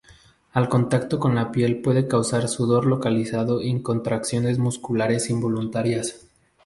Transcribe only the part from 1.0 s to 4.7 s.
con la piel puede causar sudor localizado y contracciones